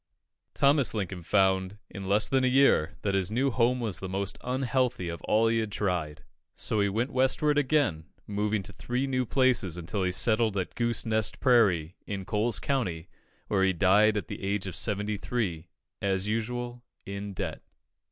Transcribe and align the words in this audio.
Thomas 0.55 0.95
Lincoln 0.95 1.21
found, 1.21 1.77
in 1.91 2.07
less 2.09 2.27
than 2.27 2.43
a 2.43 2.47
year, 2.47 2.97
that 3.03 3.13
his 3.13 3.29
new 3.29 3.51
home 3.51 3.79
was 3.79 3.99
the 3.99 4.09
most 4.09 4.39
unhealthy 4.43 5.09
of 5.09 5.21
all 5.25 5.47
he 5.47 5.59
had 5.59 5.71
tried. 5.71 6.23
So 6.55 6.79
he 6.81 6.89
went 6.89 7.11
Westward 7.13 7.59
again, 7.59 8.05
moving 8.25 8.63
to 8.63 8.73
three 8.73 9.05
new 9.05 9.27
places 9.27 9.77
until 9.77 10.01
he 10.01 10.11
settled 10.11 10.57
at 10.57 10.73
Goose 10.73 11.05
Nest 11.05 11.39
Prairie, 11.39 11.97
in 12.07 12.25
Coles 12.25 12.59
County, 12.59 13.09
where 13.47 13.63
he 13.63 13.73
died 13.73 14.17
at 14.17 14.25
the 14.27 14.41
age 14.41 14.65
of 14.65 14.75
seventy 14.75 15.17
three, 15.17 15.67
"as 16.01 16.27
usual, 16.27 16.83
in 17.05 17.33
debt." 17.33 17.61